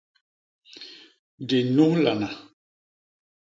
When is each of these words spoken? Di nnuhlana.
Di 1.47 1.59
nnuhlana. 1.63 2.29